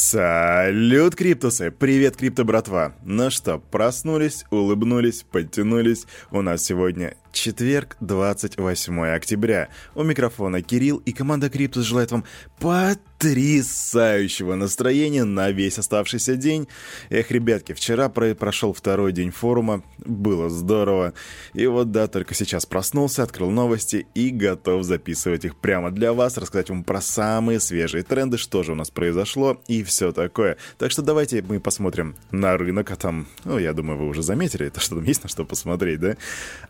[0.00, 1.72] Салют, Криптусы!
[1.72, 2.92] Привет, Крипто братва!
[3.02, 6.06] Ну что, проснулись, улыбнулись, подтянулись.
[6.30, 9.68] У нас сегодня четверг, 28 октября.
[9.94, 12.24] У микрофона Кирилл и команда Криптус желает вам
[12.58, 16.68] потрясающего настроения на весь оставшийся день.
[17.10, 21.14] Эх, ребятки, вчера про прошел второй день форума, было здорово.
[21.54, 26.36] И вот да, только сейчас проснулся, открыл новости и готов записывать их прямо для вас,
[26.38, 30.56] рассказать вам про самые свежие тренды, что же у нас произошло и все такое.
[30.76, 34.66] Так что давайте мы посмотрим на рынок, а там, ну, я думаю, вы уже заметили,
[34.66, 36.16] это что там есть на что посмотреть, да?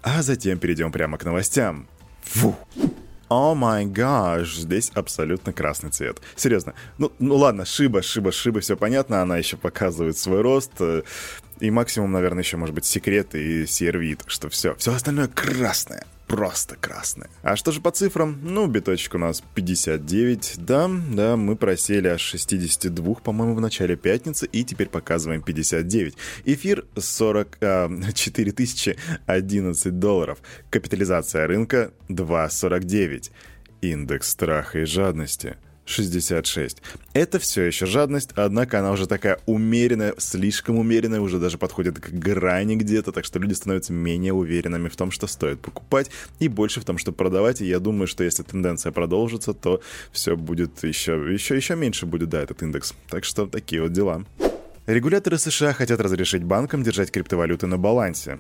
[0.03, 1.87] А затем перейдем прямо к новостям.
[2.23, 2.57] Фу.
[3.29, 6.21] О май гаш, здесь абсолютно красный цвет.
[6.35, 6.75] Серьезно.
[6.97, 10.73] Ну, ну ладно, шиба, шиба, шиба, все понятно, она еще показывает свой рост.
[10.81, 11.03] Э,
[11.61, 14.75] и максимум, наверное, еще может быть секрет и сервит, что все.
[14.77, 17.31] Все остальное красное просто красная.
[17.43, 18.39] А что же по цифрам?
[18.43, 20.55] Ну, биточек у нас 59.
[20.59, 26.15] Да, да, мы просели аж 62, по-моему, в начале пятницы, и теперь показываем 59.
[26.45, 30.39] Эфир 40, а, 4011 долларов.
[30.71, 33.33] Капитализация рынка 2,49.
[33.81, 35.57] Индекс страха и жадности–
[35.89, 36.83] 66.
[37.15, 42.11] Это все еще жадность, однако она уже такая умеренная, слишком умеренная, уже даже подходит к
[42.11, 46.81] грани где-то, так что люди становятся менее уверенными в том, что стоит покупать, и больше
[46.81, 47.63] в том, что продавать.
[47.63, 49.81] И я думаю, что если тенденция продолжится, то
[50.13, 52.95] все будет еще, еще, еще меньше будет, да, этот индекс.
[53.09, 54.25] Так что такие вот дела.
[54.87, 58.39] Регуляторы США хотят разрешить банкам держать криптовалюты на балансе.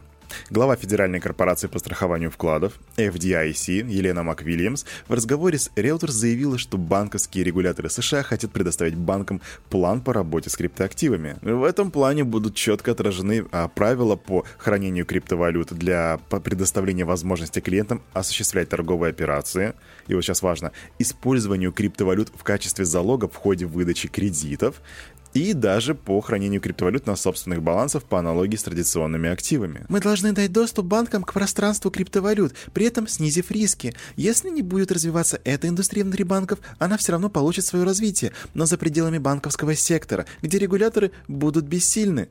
[0.50, 6.78] Глава Федеральной корпорации по страхованию вкладов FDIC Елена МакВильямс в разговоре с Reuters заявила, что
[6.78, 9.40] банковские регуляторы США хотят предоставить банкам
[9.70, 11.36] план по работе с криптоактивами.
[11.42, 18.02] В этом плане будут четко отражены а, правила по хранению криптовалют для предоставления возможности клиентам
[18.12, 19.74] осуществлять торговые операции.
[20.06, 24.80] И вот сейчас важно, использованию криптовалют в качестве залога в ходе выдачи кредитов,
[25.34, 29.84] и даже по хранению криптовалют на собственных балансах по аналогии с традиционными активами.
[29.88, 33.94] Мы должны дать доступ банкам к пространству криптовалют, при этом снизив риски.
[34.16, 38.66] Если не будет развиваться эта индустрия внутри банков, она все равно получит свое развитие, но
[38.66, 42.28] за пределами банковского сектора, где регуляторы будут бессильны.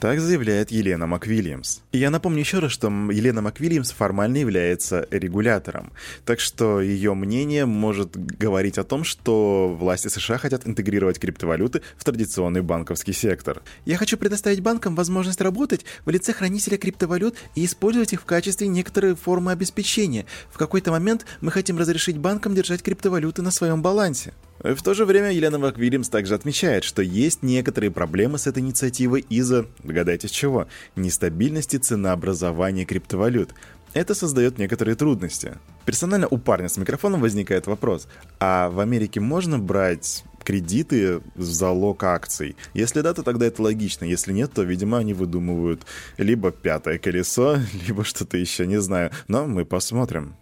[0.00, 1.80] Так заявляет Елена МакВильямс.
[1.90, 5.92] И я напомню еще раз, что Елена МакВильямс формально является регулятором.
[6.24, 12.04] Так что ее мнение может говорить о том, что власти США хотят интегрировать криптовалюты в
[12.04, 13.60] традиционный банковский сектор.
[13.86, 18.68] Я хочу предоставить банкам возможность работать в лице хранителя криптовалют и использовать их в качестве
[18.68, 20.26] некоторой формы обеспечения.
[20.52, 24.32] В какой-то момент мы хотим разрешить банкам держать криптовалюты на своем балансе.
[24.60, 29.24] В то же время Елена МакВильямс также отмечает, что есть некоторые проблемы с этой инициативой
[29.28, 33.54] из-за, догадайтесь чего, нестабильности ценообразования криптовалют.
[33.94, 35.54] Это создает некоторые трудности.
[35.86, 38.08] Персонально у парня с микрофоном возникает вопрос,
[38.40, 42.56] а в Америке можно брать кредиты в залог акций?
[42.74, 44.04] Если да, то тогда это логично.
[44.04, 45.86] Если нет, то, видимо, они выдумывают
[46.16, 49.12] либо пятое колесо, либо что-то еще, не знаю.
[49.28, 50.34] Но мы посмотрим.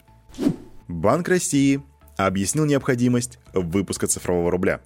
[0.89, 1.83] Банк России
[2.17, 4.81] объяснил необходимость выпуска цифрового рубля.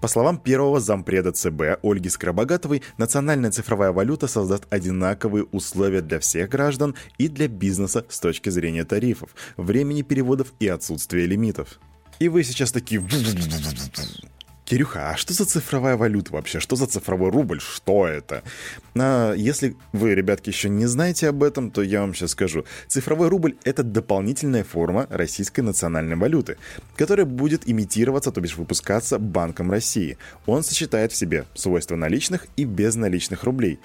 [0.00, 6.50] По словам первого зампреда ЦБ Ольги Скоробогатовой, национальная цифровая валюта создаст одинаковые условия для всех
[6.50, 11.80] граждан и для бизнеса с точки зрения тарифов, времени переводов и отсутствия лимитов.
[12.18, 13.02] И вы сейчас такие...
[14.64, 16.60] Кирюха, а что за цифровая валюта вообще?
[16.60, 17.60] Что за цифровой рубль?
[17.60, 18.42] Что это?
[18.94, 22.64] А, если вы, ребятки, еще не знаете об этом, то я вам сейчас скажу.
[22.86, 26.58] Цифровой рубль— это дополнительная форма российской национальной валюты,
[26.96, 30.16] которая будет имитироваться, то бишь выпускаться Банком России.
[30.46, 33.80] Он сочетает в себе свойства наличных и безналичных рублей.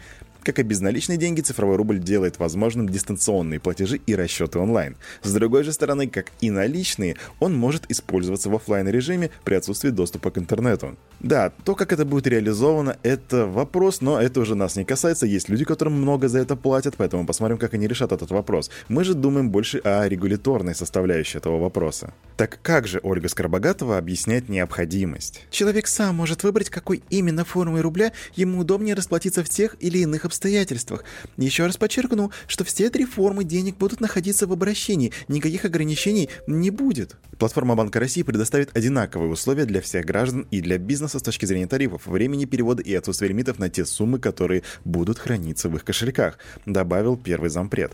[0.48, 4.96] Как и безналичные деньги, цифровой рубль делает возможным дистанционные платежи и расчеты онлайн.
[5.22, 9.90] С другой же стороны, как и наличные, он может использоваться в офлайн режиме при отсутствии
[9.90, 10.96] доступа к интернету.
[11.20, 15.26] Да, то, как это будет реализовано, это вопрос, но это уже нас не касается.
[15.26, 18.72] Есть люди, которым много за это платят, поэтому посмотрим, как они решат этот вопрос.
[18.88, 22.14] Мы же думаем больше о регуляторной составляющей этого вопроса.
[22.38, 25.46] Так как же Ольга Скоробогатова объясняет необходимость?
[25.50, 30.24] Человек сам может выбрать, какой именно формой рубля ему удобнее расплатиться в тех или иных
[30.24, 31.04] обстоятельствах обстоятельствах.
[31.38, 36.70] Еще раз подчеркну, что все три формы денег будут находиться в обращении, никаких ограничений не
[36.70, 37.16] будет.
[37.40, 41.68] Платформа Банка России предоставит одинаковые условия для всех граждан и для бизнеса с точки зрения
[41.68, 46.38] тарифов, времени перевода и отсутствия лимитов на те суммы, которые будут храниться в их кошельках,
[46.66, 47.94] добавил первый зампред.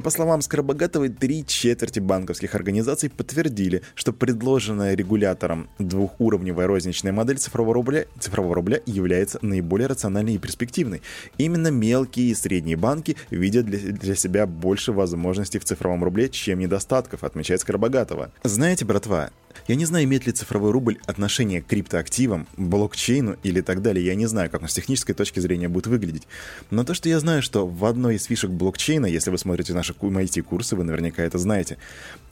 [0.00, 7.74] По словам Скоробогатовой, три четверти банковских организаций подтвердили, что предложенная регулятором двухуровневая розничная модель цифрового
[7.74, 11.02] рубля, цифрового рубля является наиболее рациональной и перспективной.
[11.36, 16.58] Именно мелкие и средние банки видят для, для себя больше возможностей в цифровом рубле, чем
[16.60, 18.32] недостатков, отмечает Скоробогатова.
[18.44, 19.30] Знаете, братва,
[19.68, 24.04] Я не знаю, имеет ли цифровой рубль отношение к криптоактивам, блокчейну или так далее.
[24.04, 26.26] Я не знаю, как он с технической точки зрения будет выглядеть.
[26.70, 29.92] Но то, что я знаю, что в одной из фишек блокчейна, если вы смотрите наши
[29.92, 31.78] MIT-курсы, вы наверняка это знаете,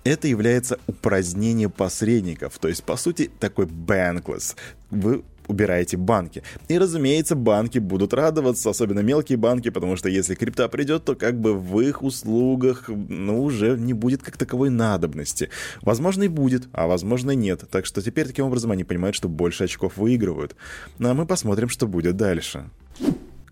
[0.04, 2.58] это является упразднение посредников.
[2.58, 4.56] То есть, по сути, такой bankless.
[4.90, 6.42] Вы убираете банки.
[6.68, 11.38] И, разумеется, банки будут радоваться, особенно мелкие банки, потому что если крипта придет, то как
[11.38, 15.50] бы в их услугах, ну, уже не будет как таковой надобности.
[15.82, 17.64] Возможно, и будет, а возможно, и нет.
[17.70, 20.56] Так что теперь таким образом они понимают, что больше очков выигрывают.
[20.98, 22.70] Ну, а мы посмотрим, что будет дальше.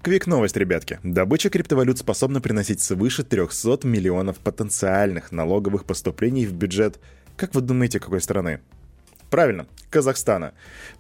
[0.03, 1.01] Квик новость, ребятки.
[1.03, 7.01] Добыча криптовалют способна приносить свыше 300 миллионов потенциальных налоговых поступлений в бюджет.
[7.37, 8.61] Как вы думаете, какой страны?
[9.31, 10.53] Правильно, Казахстана.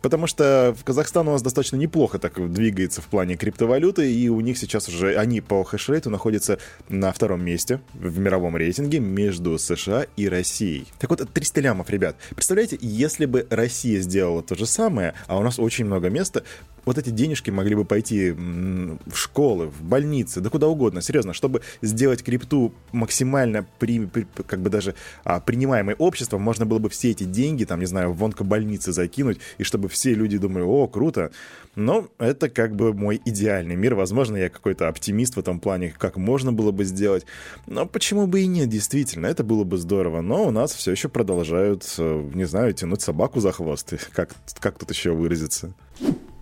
[0.02, 4.40] Потому что в Казахстан у нас достаточно неплохо так двигается в плане криптовалюты, и у
[4.40, 6.58] них сейчас уже, они по хешрейту находятся
[6.88, 10.86] на втором месте в мировом рейтинге между США и Россией.
[10.98, 12.16] Так вот, 300 лямов, ребят.
[12.30, 16.44] Представляете, если бы Россия сделала то же самое, а у нас очень много места,
[16.88, 21.62] вот эти денежки могли бы пойти в школы, в больницы, да куда угодно, серьезно, чтобы
[21.82, 24.94] сделать крипту максимально при, при, как бы даже
[25.24, 29.38] а, принимаемой обществом, можно было бы все эти деньги, там, не знаю, в онкобольницы закинуть,
[29.58, 31.30] и чтобы все люди думали, о, круто.
[31.76, 33.94] Но это как бы мой идеальный мир.
[33.94, 37.24] Возможно, я какой-то оптимист в этом плане, как можно было бы сделать.
[37.66, 40.20] Но почему бы и нет, действительно, это было бы здорово.
[40.20, 43.92] Но у нас все еще продолжают, э, не знаю, тянуть собаку за хвост.
[44.12, 45.72] Как, как тут еще выразиться?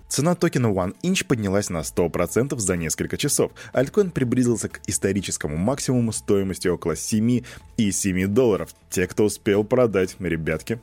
[0.08, 3.52] Цена токена OneInch поднялась на 100% за несколько часов.
[3.72, 8.70] Альткоин приблизился к историческому максимуму стоимостью около 7,7 долларов.
[8.90, 10.78] Те, кто успел продать, ребятки,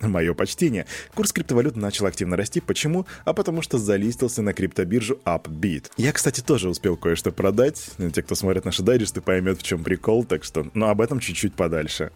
[0.00, 0.86] Мое почтение.
[1.14, 2.60] Курс криптовалют начал активно расти.
[2.60, 3.06] Почему?
[3.24, 5.90] А потому что залистился на криптобиржу Upbeat.
[5.96, 7.90] Я, кстати, тоже успел кое-что продать.
[8.12, 10.66] Те, кто смотрит наши дайджесты, поймет, в чем прикол, так что...
[10.74, 12.10] Но об этом чуть-чуть подальше.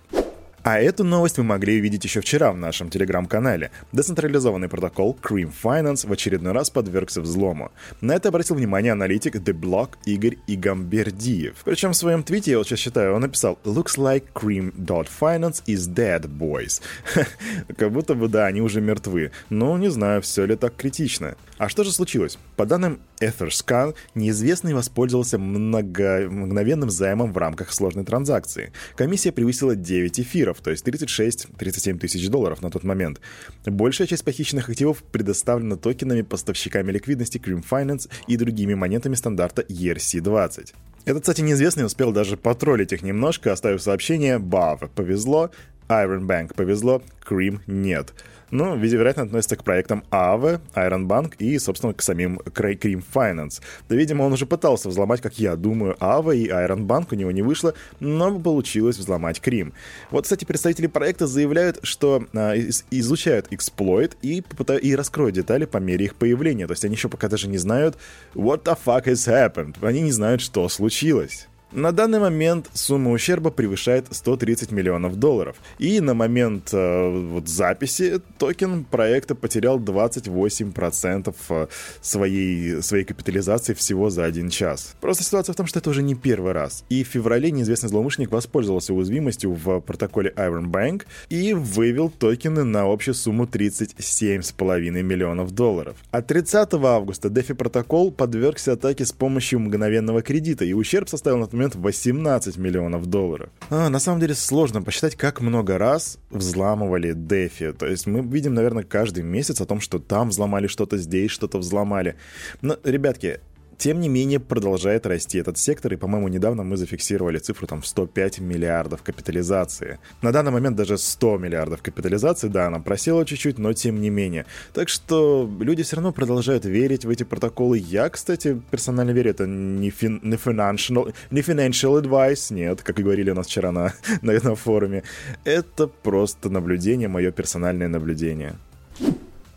[0.70, 3.70] А эту новость вы могли увидеть еще вчера в нашем телеграм-канале.
[3.92, 7.72] Децентрализованный протокол Cream Finance в очередной раз подвергся взлому.
[8.02, 11.54] На это обратил внимание аналитик The Block Игорь Игамбердиев.
[11.64, 16.26] Причем в своем твите, я вот сейчас считаю, он написал «Looks like Cream.finance is dead,
[16.28, 16.82] boys».
[17.78, 19.32] как будто бы, да, они уже мертвы.
[19.48, 21.36] Но не знаю, все ли так критично.
[21.56, 22.38] А что же случилось?
[22.56, 26.28] По данным Etherscan, неизвестный воспользовался много...
[26.28, 28.72] мгновенным займом в рамках сложной транзакции.
[28.96, 33.20] Комиссия превысила 9 эфиров, то есть 36-37 тысяч долларов на тот момент.
[33.64, 40.74] Большая часть похищенных активов предоставлена токенами поставщиками ликвидности Cream Finance и другими монетами стандарта ERC-20.
[41.04, 45.50] Этот, кстати, неизвестный успел даже потроллить их немножко, оставив сообщение «Бав, повезло»,
[45.88, 48.14] «Iron Bank повезло», «Cream нет».
[48.50, 53.60] Ну, вероятно, относится к проектам Aave, Iron Bank и, собственно, к самим Cream Finance.
[53.88, 57.30] Да, видимо, он уже пытался взломать, как я думаю, Aave и Iron Bank, у него
[57.30, 59.72] не вышло, но получилось взломать Cream.
[60.10, 62.54] Вот, кстати, представители проекта заявляют, что а,
[62.90, 64.42] изучают эксплойт и,
[64.82, 66.66] и раскроют детали по мере их появления.
[66.66, 67.98] То есть они еще пока даже не знают
[68.34, 69.76] what the fuck has happened.
[69.86, 71.48] Они не знают, что случилось.
[71.72, 75.56] На данный момент сумма ущерба превышает 130 миллионов долларов.
[75.78, 81.66] И на момент э, вот, записи токен проекта потерял 28% э,
[82.00, 84.94] своей, своей капитализации всего за один час.
[85.02, 86.84] Просто ситуация в том, что это уже не первый раз.
[86.88, 92.90] И в феврале неизвестный злоумышленник воспользовался уязвимостью в протоколе Iron Bank и вывел токены на
[92.90, 95.96] общую сумму 37,5 миллионов долларов.
[96.12, 101.46] А 30 августа DeFi протокол подвергся атаке с помощью мгновенного кредита, и ущерб составил на
[101.58, 103.50] момент 18 миллионов долларов.
[103.70, 107.72] А, на самом деле сложно посчитать, как много раз взламывали DeFi.
[107.72, 111.58] То есть мы видим, наверное, каждый месяц о том, что там взломали что-то, здесь что-то
[111.58, 112.16] взломали.
[112.62, 113.40] Но, ребятки,
[113.78, 117.86] тем не менее, продолжает расти этот сектор, и, по-моему, недавно мы зафиксировали цифру там в
[117.86, 120.00] 105 миллиардов капитализации.
[120.20, 124.46] На данный момент даже 100 миллиардов капитализации, да, она просела чуть-чуть, но тем не менее.
[124.74, 127.78] Так что люди все равно продолжают верить в эти протоколы.
[127.78, 133.02] Я, кстати, персонально верю, это не, фин, не, financial, не financial advice, нет, как и
[133.04, 135.04] говорили у нас вчера на, на, на форуме.
[135.44, 138.56] Это просто наблюдение, мое персональное наблюдение.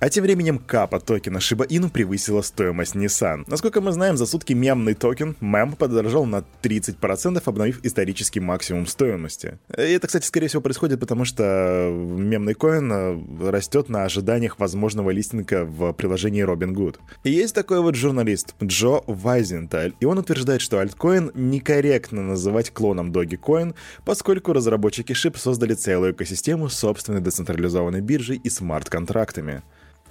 [0.02, 3.44] А тем временем капа токена Shiba Inu превысила стоимость Nissan.
[3.46, 9.60] Насколько мы знаем, за сутки мемный токен мем подорожал на 30%, обновив исторический максимум стоимости.
[9.78, 15.12] И это, кстати, скорее всего происходит, потому что мемный коин э, растет на ожиданиях возможного
[15.12, 16.96] листинга в приложении Robinhood.
[17.24, 23.12] И есть такой вот журналист Джо Вайзенталь, и он утверждает, что альткоин некорректно называть клоном
[23.12, 29.62] Dogecoin, поскольку разработчики SHIB создали целую экосистему собственной децентрализованной биржей и смарт-контрактами.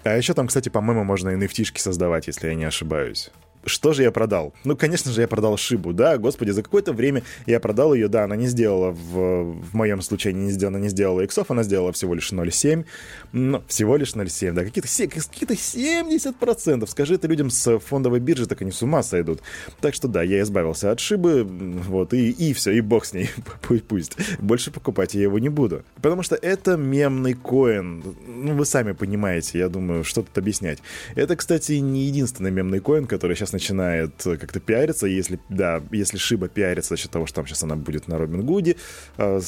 [0.03, 3.31] А еще там, кстати, по-моему, можно NFT создавать, если я не ошибаюсь.
[3.65, 4.55] Что же я продал?
[4.65, 8.25] Ну, конечно же, я продал шибу, да, господи, за какое-то время я продал ее, да,
[8.25, 12.15] она не сделала, в, в моем случае не сделала, не сделала иксов, она сделала всего
[12.15, 12.85] лишь 0,7,
[13.33, 18.63] но всего лишь 0,7, да, какие-то какие 70%, скажи это людям с фондовой биржи, так
[18.63, 19.41] они с ума сойдут.
[19.81, 23.31] Так что да, я избавился от шибы, вот, и, и все, и бог с ней,
[23.63, 24.17] пусть, пусть.
[24.39, 25.83] Больше покупать я его не буду.
[26.03, 30.79] Потому что это мемный коин, ну, вы сами понимаете, я думаю, что тут объяснять.
[31.15, 36.49] Это, кстати, не единственный мемный коин, который сейчас начинает как-то пиариться, если, да, если Шиба
[36.49, 38.77] пиарится за счет того, что там сейчас она будет на Робин Гуде,
[39.17, 39.41] э,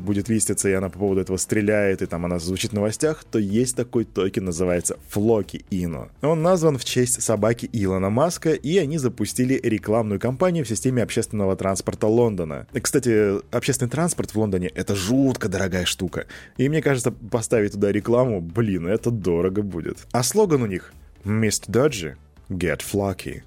[0.00, 3.38] будет листиться, и она по поводу этого стреляет, и там она звучит в новостях, то
[3.38, 6.08] есть такой токен, называется Флоки Ино.
[6.22, 11.56] Он назван в честь собаки Илона Маска, и они запустили рекламную кампанию в системе общественного
[11.56, 12.66] транспорта Лондона.
[12.80, 16.26] Кстати, общественный транспорт в Лондоне— это жутко дорогая штука.
[16.56, 19.98] И мне кажется, поставить туда рекламу, блин, это дорого будет.
[20.12, 20.92] А слоган у них
[21.24, 21.68] «Mr.
[21.68, 22.16] Dodgy,
[22.50, 23.42] get flocky».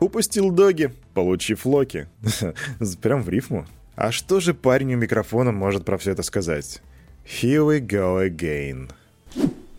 [0.00, 2.08] Упустил доги, получи флоки.
[3.02, 3.66] Прям в рифму.
[3.96, 6.80] А что же парень у микрофона может про все это сказать?
[7.26, 8.90] Here we go again.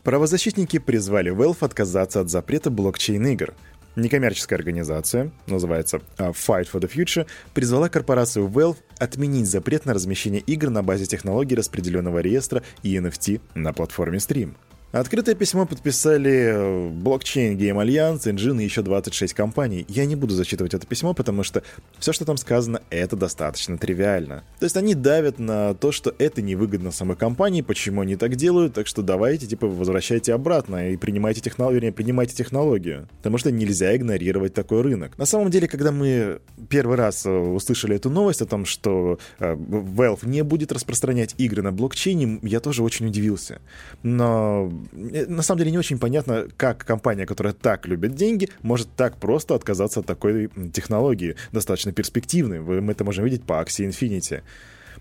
[0.04, 3.54] Правозащитники призвали Valve отказаться от запрета блокчейн-игр.
[3.96, 10.42] Некоммерческая организация, называется а, Fight for the Future, призвала корпорацию Valve отменить запрет на размещение
[10.42, 14.54] игр на базе технологий распределенного реестра и NFT на платформе Stream.
[14.92, 19.86] Открытое письмо подписали э, блокчейн Game Alliance, Engine и еще 26 компаний.
[19.88, 21.64] Я не буду зачитывать это письмо, потому что
[21.98, 24.44] все, что там сказано, это достаточно тривиально.
[24.60, 28.74] То есть они давят на то, что это невыгодно самой компании, почему они так делают,
[28.74, 33.08] так что давайте, типа, возвращайте обратно и принимайте технологию, вернее, принимайте технологию.
[33.18, 35.18] Потому что нельзя игнорировать такой рынок.
[35.18, 39.54] На самом деле, когда мы первый раз э, услышали эту новость о том, что э,
[39.54, 43.62] Valve не будет распространять игры на блокчейне, я тоже очень удивился.
[44.04, 49.18] Но на самом деле не очень понятно, как компания, которая так любит деньги, может так
[49.18, 52.60] просто отказаться от такой технологии, достаточно перспективной.
[52.60, 54.42] Мы это можем видеть по Axie Infinity.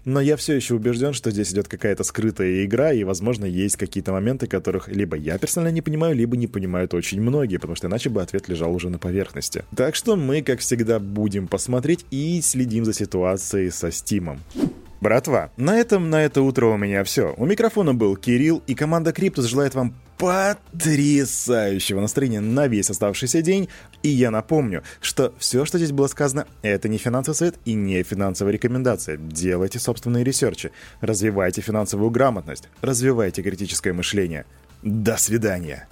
[0.04, 4.12] Но я все еще убежден, что здесь идет какая-то скрытая игра, и, возможно, есть какие-то
[4.12, 8.08] моменты, которых либо я персонально не понимаю, либо не понимают очень многие, потому что иначе
[8.08, 9.64] бы ответ лежал уже на поверхности.
[9.76, 14.40] Так что мы, как всегда, будем посмотреть и следим за ситуацией со Стимом.
[15.00, 17.34] Братва, на этом на это утро у меня все.
[17.38, 23.70] У микрофона был Кирилл, и команда Криптус желает вам потрясающего настроения на весь оставшийся день.
[24.02, 28.02] И я напомню, что все, что здесь было сказано, это не финансовый совет и не
[28.02, 29.16] финансовая рекомендация.
[29.16, 30.70] Делайте собственные research и,
[31.00, 34.44] развивайте финансовую грамотность, развивайте критическое мышление.
[34.82, 35.88] До свидания.